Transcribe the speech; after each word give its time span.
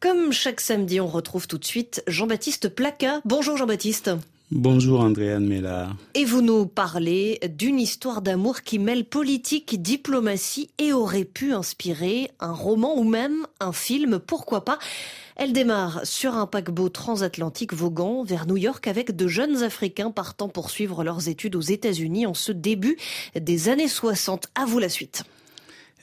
Comme 0.00 0.32
chaque 0.32 0.62
samedi, 0.62 0.98
on 0.98 1.06
retrouve 1.06 1.46
tout 1.46 1.58
de 1.58 1.64
suite 1.66 2.02
Jean-Baptiste 2.06 2.70
Placa. 2.70 3.20
Bonjour 3.26 3.58
Jean-Baptiste. 3.58 4.10
Bonjour 4.50 5.00
Andréane 5.00 5.46
Mella. 5.46 5.90
Et 6.14 6.24
vous 6.24 6.40
nous 6.40 6.64
parlez 6.64 7.38
d'une 7.50 7.78
histoire 7.78 8.22
d'amour 8.22 8.62
qui 8.62 8.78
mêle 8.78 9.04
politique, 9.04 9.82
diplomatie 9.82 10.70
et 10.78 10.94
aurait 10.94 11.26
pu 11.26 11.52
inspirer 11.52 12.30
un 12.40 12.54
roman 12.54 12.96
ou 12.96 13.04
même 13.04 13.46
un 13.60 13.74
film, 13.74 14.18
pourquoi 14.18 14.64
pas? 14.64 14.78
Elle 15.36 15.52
démarre 15.52 16.00
sur 16.04 16.34
un 16.34 16.46
paquebot 16.46 16.88
transatlantique 16.88 17.74
voguant 17.74 18.24
vers 18.24 18.46
New 18.46 18.56
York 18.56 18.88
avec 18.88 19.14
de 19.14 19.28
jeunes 19.28 19.62
Africains 19.62 20.10
partant 20.10 20.48
poursuivre 20.48 21.04
leurs 21.04 21.28
études 21.28 21.56
aux 21.56 21.60
États-Unis 21.60 22.24
en 22.24 22.32
ce 22.32 22.52
début 22.52 22.96
des 23.38 23.68
années 23.68 23.86
60. 23.86 24.48
À 24.54 24.64
vous 24.64 24.78
la 24.78 24.88
suite. 24.88 25.24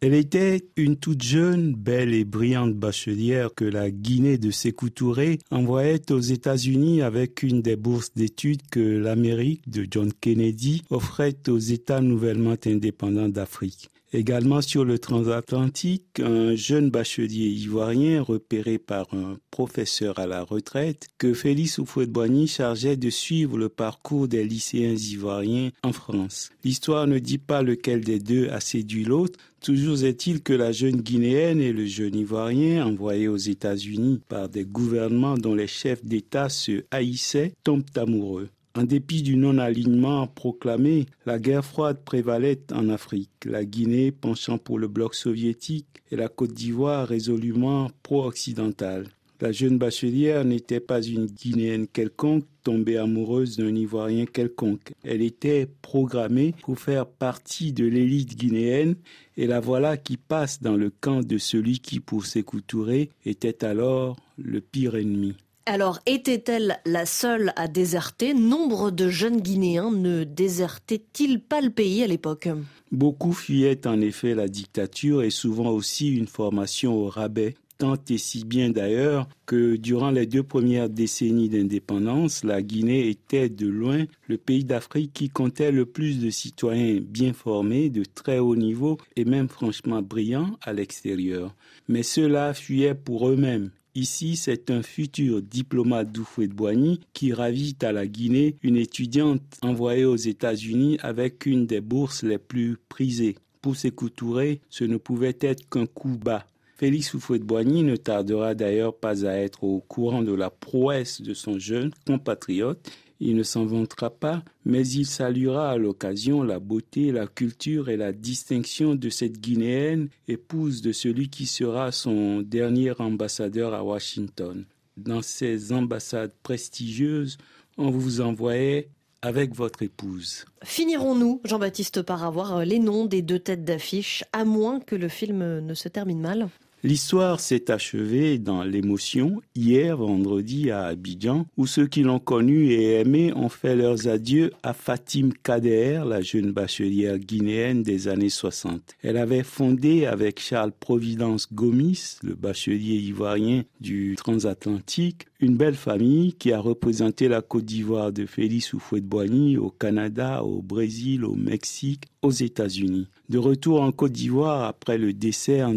Elle 0.00 0.14
était 0.14 0.64
une 0.76 0.96
toute 0.96 1.22
jeune, 1.22 1.74
belle 1.74 2.14
et 2.14 2.24
brillante 2.24 2.74
bachelière 2.74 3.50
que 3.52 3.64
la 3.64 3.90
Guinée 3.90 4.38
de 4.38 4.52
Sékou 4.52 4.90
Touré 4.90 5.40
envoyait 5.50 6.12
aux 6.12 6.20
États-Unis 6.20 7.02
avec 7.02 7.42
une 7.42 7.62
des 7.62 7.74
bourses 7.74 8.12
d'études 8.14 8.62
que 8.70 8.78
l'Amérique 8.78 9.68
de 9.68 9.88
John 9.90 10.12
Kennedy 10.12 10.84
offrait 10.90 11.36
aux 11.48 11.58
États 11.58 12.00
nouvellement 12.00 12.54
indépendants 12.64 13.28
d'Afrique. 13.28 13.90
Également 14.12 14.62
sur 14.62 14.86
le 14.86 14.98
transatlantique, 14.98 16.20
un 16.20 16.54
jeune 16.54 16.88
bachelier 16.88 17.48
ivoirien 17.48 18.22
repéré 18.22 18.78
par 18.78 19.12
un 19.12 19.36
professeur 19.50 20.18
à 20.18 20.26
la 20.26 20.42
retraite 20.42 21.08
que 21.18 21.34
Félix 21.34 21.78
Houphouët-Boigny 21.78 22.46
chargeait 22.46 22.96
de 22.96 23.10
suivre 23.10 23.58
le 23.58 23.68
parcours 23.68 24.26
des 24.26 24.44
lycéens 24.44 24.94
ivoiriens 24.94 25.72
en 25.82 25.92
France. 25.92 26.48
L'histoire 26.64 27.06
ne 27.06 27.18
dit 27.18 27.36
pas 27.36 27.62
lequel 27.62 28.00
des 28.00 28.18
deux 28.18 28.48
a 28.48 28.60
séduit 28.60 29.04
l'autre, 29.04 29.38
Toujours 29.60 30.04
est-il 30.04 30.40
que 30.40 30.52
la 30.52 30.70
jeune 30.70 31.00
Guinéenne 31.02 31.60
et 31.60 31.72
le 31.72 31.84
jeune 31.84 32.14
Ivoirien, 32.14 32.86
envoyés 32.86 33.28
aux 33.28 33.36
États-Unis 33.36 34.20
par 34.28 34.48
des 34.48 34.64
gouvernements 34.64 35.36
dont 35.36 35.54
les 35.54 35.66
chefs 35.66 36.04
d'État 36.04 36.48
se 36.48 36.84
haïssaient, 36.92 37.54
tombent 37.64 37.84
amoureux. 37.96 38.48
En 38.76 38.84
dépit 38.84 39.22
du 39.22 39.36
non-alignement 39.36 40.28
proclamé, 40.28 41.06
la 41.26 41.40
guerre 41.40 41.64
froide 41.64 42.04
prévalait 42.04 42.60
en 42.72 42.88
Afrique, 42.88 43.44
la 43.44 43.64
Guinée 43.64 44.12
penchant 44.12 44.58
pour 44.58 44.78
le 44.78 44.86
bloc 44.86 45.16
soviétique 45.16 46.02
et 46.12 46.16
la 46.16 46.28
Côte 46.28 46.52
d'Ivoire 46.52 47.08
résolument 47.08 47.90
pro-occidentale. 48.04 49.08
La 49.40 49.52
jeune 49.52 49.78
bachelière 49.78 50.44
n'était 50.44 50.80
pas 50.80 51.00
une 51.00 51.26
Guinéenne 51.26 51.86
quelconque 51.86 52.44
tombée 52.64 52.96
amoureuse 52.96 53.56
d'un 53.56 53.72
Ivoirien 53.72 54.26
quelconque. 54.26 54.94
Elle 55.04 55.22
était 55.22 55.68
programmée 55.80 56.56
pour 56.62 56.76
faire 56.80 57.06
partie 57.06 57.72
de 57.72 57.86
l'élite 57.86 58.36
guinéenne 58.36 58.96
et 59.36 59.46
la 59.46 59.60
voilà 59.60 59.96
qui 59.96 60.16
passe 60.16 60.60
dans 60.60 60.74
le 60.74 60.90
camp 60.90 61.20
de 61.20 61.38
celui 61.38 61.78
qui, 61.78 62.00
pour 62.00 62.26
s'écouturer, 62.26 63.10
était 63.24 63.64
alors 63.64 64.16
le 64.38 64.60
pire 64.60 64.96
ennemi. 64.96 65.36
Alors, 65.66 66.00
était-elle 66.06 66.80
la 66.84 67.06
seule 67.06 67.52
à 67.54 67.68
déserter? 67.68 68.34
Nombre 68.34 68.90
de 68.90 69.08
jeunes 69.08 69.40
Guinéens 69.40 69.92
ne 69.92 70.24
désertaient-ils 70.24 71.40
pas 71.40 71.60
le 71.60 71.70
pays 71.70 72.02
à 72.02 72.08
l'époque? 72.08 72.48
Beaucoup 72.90 73.32
fuyaient 73.32 73.86
en 73.86 74.00
effet 74.00 74.34
la 74.34 74.48
dictature 74.48 75.22
et 75.22 75.30
souvent 75.30 75.70
aussi 75.70 76.08
une 76.08 76.26
formation 76.26 76.96
au 76.96 77.06
rabais 77.06 77.54
tant 77.78 77.96
et 78.10 78.18
si 78.18 78.44
bien 78.44 78.70
d'ailleurs 78.70 79.28
que 79.46 79.76
durant 79.76 80.10
les 80.10 80.26
deux 80.26 80.42
premières 80.42 80.90
décennies 80.90 81.48
d'indépendance, 81.48 82.44
la 82.44 82.60
Guinée 82.60 83.08
était 83.08 83.48
de 83.48 83.68
loin 83.68 84.04
le 84.26 84.36
pays 84.36 84.64
d'Afrique 84.64 85.12
qui 85.14 85.30
comptait 85.30 85.70
le 85.70 85.86
plus 85.86 86.18
de 86.18 86.28
citoyens 86.28 87.00
bien 87.00 87.32
formés, 87.32 87.88
de 87.88 88.02
très 88.04 88.40
haut 88.40 88.56
niveau 88.56 88.98
et 89.16 89.24
même 89.24 89.48
franchement 89.48 90.02
brillants 90.02 90.58
à 90.62 90.72
l'extérieur. 90.72 91.54
Mais 91.88 92.02
ceux-là 92.02 92.52
fuyaient 92.52 92.96
pour 92.96 93.28
eux-mêmes. 93.28 93.70
Ici, 93.94 94.36
c'est 94.36 94.70
un 94.70 94.82
futur 94.82 95.42
diplomate 95.42 96.12
d'Oufouet-Boigny 96.12 97.00
qui 97.14 97.32
ravit 97.32 97.76
à 97.82 97.90
la 97.92 98.06
Guinée 98.06 98.56
une 98.62 98.76
étudiante 98.76 99.42
envoyée 99.62 100.04
aux 100.04 100.16
États-Unis 100.16 100.98
avec 101.02 101.46
une 101.46 101.66
des 101.66 101.80
bourses 101.80 102.22
les 102.22 102.38
plus 102.38 102.76
prisées. 102.88 103.36
Pour 103.60 103.76
s'écouturer, 103.76 104.60
ce 104.68 104.84
ne 104.84 104.98
pouvait 104.98 105.36
être 105.40 105.68
qu'un 105.68 105.86
coup 105.86 106.16
bas. 106.16 106.46
Félix 106.78 107.12
Houphouët-Boigny 107.12 107.82
ne 107.82 107.96
tardera 107.96 108.54
d'ailleurs 108.54 108.96
pas 108.96 109.26
à 109.26 109.32
être 109.34 109.64
au 109.64 109.80
courant 109.80 110.22
de 110.22 110.32
la 110.32 110.48
prouesse 110.48 111.20
de 111.20 111.34
son 111.34 111.58
jeune 111.58 111.90
compatriote 112.06 112.88
il 113.20 113.36
ne 113.36 113.42
s'en 113.42 113.64
vantera 113.64 114.10
pas, 114.10 114.44
mais 114.64 114.86
il 114.86 115.06
saluera 115.06 115.70
à 115.70 115.76
l'occasion 115.76 116.42
la 116.42 116.60
beauté, 116.60 117.10
la 117.10 117.26
culture 117.26 117.88
et 117.88 117.96
la 117.96 118.12
distinction 118.12 118.94
de 118.94 119.08
cette 119.08 119.40
Guinéenne, 119.40 120.08
épouse 120.28 120.82
de 120.82 120.92
celui 120.92 121.28
qui 121.28 121.46
sera 121.46 121.90
son 121.90 122.42
dernier 122.42 122.92
ambassadeur 123.00 123.74
à 123.74 123.82
Washington. 123.82 124.64
Dans 124.96 125.22
ces 125.22 125.72
ambassades 125.72 126.32
prestigieuses, 126.42 127.38
on 127.76 127.90
vous 127.90 128.20
envoyait 128.20 128.88
avec 129.20 129.52
votre 129.52 129.82
épouse. 129.82 130.44
Finirons-nous, 130.62 131.40
Jean-Baptiste, 131.44 132.02
par 132.02 132.24
avoir 132.24 132.64
les 132.64 132.78
noms 132.78 133.06
des 133.06 133.22
deux 133.22 133.40
têtes 133.40 133.64
d'affiche, 133.64 134.22
à 134.32 134.44
moins 134.44 134.78
que 134.78 134.94
le 134.94 135.08
film 135.08 135.58
ne 135.58 135.74
se 135.74 135.88
termine 135.88 136.20
mal? 136.20 136.48
L'histoire 136.84 137.40
s'est 137.40 137.72
achevée 137.72 138.38
dans 138.38 138.62
l'émotion 138.62 139.42
hier 139.56 139.96
vendredi 139.96 140.70
à 140.70 140.84
Abidjan, 140.84 141.46
où 141.56 141.66
ceux 141.66 141.88
qui 141.88 142.04
l'ont 142.04 142.20
connu 142.20 142.70
et 142.70 143.00
aimé 143.00 143.32
ont 143.34 143.48
fait 143.48 143.74
leurs 143.74 144.06
adieux 144.06 144.52
à 144.62 144.74
Fatim 144.74 145.30
Kader, 145.42 146.04
la 146.06 146.20
jeune 146.20 146.52
bachelière 146.52 147.18
guinéenne 147.18 147.82
des 147.82 148.06
années 148.06 148.28
60. 148.28 148.94
Elle 149.02 149.16
avait 149.16 149.42
fondé 149.42 150.06
avec 150.06 150.38
Charles 150.38 150.70
Providence 150.70 151.52
Gomis, 151.52 152.18
le 152.22 152.36
bachelier 152.36 152.94
ivoirien 152.94 153.64
du 153.80 154.14
transatlantique, 154.16 155.26
une 155.40 155.56
belle 155.56 155.74
famille 155.74 156.34
qui 156.34 156.52
a 156.52 156.60
représenté 156.60 157.26
la 157.26 157.42
Côte 157.42 157.64
d'Ivoire 157.64 158.12
de 158.12 158.24
Félix 158.24 158.72
Houphouët-Boigny 158.72 159.56
au 159.56 159.70
Canada, 159.70 160.44
au 160.44 160.62
Brésil, 160.62 161.24
au 161.24 161.34
Mexique, 161.34 162.04
aux 162.22 162.32
États-Unis. 162.32 163.08
De 163.28 163.38
retour 163.38 163.82
en 163.82 163.92
Côte 163.92 164.12
d'Ivoire 164.12 164.64
après 164.64 164.98
le 164.98 165.12
décès 165.12 165.62
en 165.62 165.74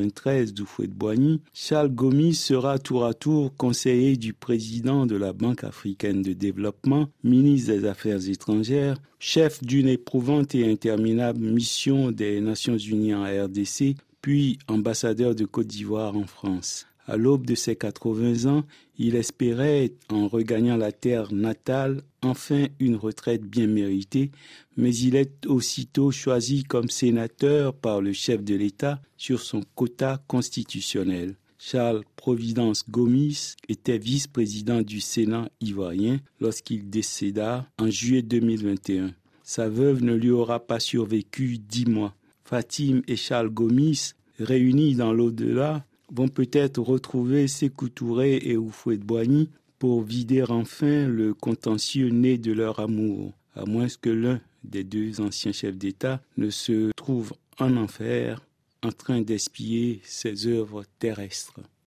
1993 0.00 0.54
d'Houphouët-Boigny, 0.54 1.40
Charles 1.52 1.90
Gomis 1.90 2.34
sera 2.34 2.78
tour 2.78 3.04
à 3.04 3.14
tour 3.14 3.54
conseiller 3.56 4.16
du 4.16 4.32
président 4.32 5.06
de 5.06 5.16
la 5.16 5.32
Banque 5.32 5.64
africaine 5.64 6.22
de 6.22 6.32
développement, 6.32 7.08
ministre 7.22 7.72
des 7.72 7.84
Affaires 7.84 8.28
étrangères, 8.28 8.96
chef 9.18 9.62
d'une 9.62 9.88
éprouvante 9.88 10.54
et 10.54 10.70
interminable 10.70 11.40
mission 11.40 12.10
des 12.10 12.40
Nations 12.40 12.78
Unies 12.78 13.14
en 13.14 13.24
RDC, 13.24 13.96
puis 14.22 14.58
ambassadeur 14.68 15.34
de 15.34 15.44
Côte 15.44 15.66
d'Ivoire 15.66 16.16
en 16.16 16.26
France. 16.26 16.86
À 17.10 17.16
l'aube 17.16 17.44
de 17.44 17.56
ses 17.56 17.74
80 17.74 18.48
ans, 18.48 18.62
il 18.96 19.16
espérait, 19.16 19.94
en 20.10 20.28
regagnant 20.28 20.76
la 20.76 20.92
terre 20.92 21.32
natale, 21.32 22.02
enfin 22.22 22.68
une 22.78 22.94
retraite 22.94 23.42
bien 23.42 23.66
méritée, 23.66 24.30
mais 24.76 24.94
il 24.94 25.16
est 25.16 25.44
aussitôt 25.46 26.12
choisi 26.12 26.62
comme 26.62 26.88
sénateur 26.88 27.74
par 27.74 28.00
le 28.00 28.12
chef 28.12 28.44
de 28.44 28.54
l'État 28.54 29.02
sur 29.16 29.40
son 29.40 29.62
quota 29.74 30.22
constitutionnel. 30.28 31.34
Charles 31.58 32.04
Providence 32.14 32.88
Gomis 32.88 33.56
était 33.68 33.98
vice-président 33.98 34.82
du 34.82 35.00
Sénat 35.00 35.50
ivoirien 35.60 36.20
lorsqu'il 36.40 36.90
décéda 36.90 37.66
en 37.80 37.90
juillet 37.90 38.22
2021. 38.22 39.14
Sa 39.42 39.68
veuve 39.68 40.04
ne 40.04 40.14
lui 40.14 40.30
aura 40.30 40.60
pas 40.60 40.78
survécu 40.78 41.58
dix 41.58 41.86
mois. 41.86 42.14
Fatim 42.44 43.02
et 43.08 43.16
Charles 43.16 43.50
Gomis, 43.50 44.12
réunis 44.38 44.94
dans 44.94 45.12
l'au-delà, 45.12 45.84
vont 46.12 46.28
peut-être 46.28 46.80
retrouver 46.80 47.48
Sékou 47.48 47.88
Touré 47.88 48.36
et 48.36 48.56
Houphouët-Boigny 48.56 49.50
pour 49.78 50.02
vider 50.02 50.42
enfin 50.48 51.06
le 51.06 51.32
contentieux 51.34 52.08
né 52.10 52.36
de 52.38 52.52
leur 52.52 52.80
amour, 52.80 53.32
à 53.54 53.64
moins 53.64 53.86
que 54.00 54.10
l'un 54.10 54.40
des 54.64 54.84
deux 54.84 55.20
anciens 55.20 55.52
chefs 55.52 55.76
d'État 55.76 56.20
ne 56.36 56.50
se 56.50 56.90
trouve 56.96 57.32
en 57.58 57.76
enfer 57.76 58.42
en 58.82 58.92
train 58.92 59.20
d'espier 59.20 60.00
ses 60.04 60.46
œuvres 60.46 60.84
terrestres. 60.98 61.60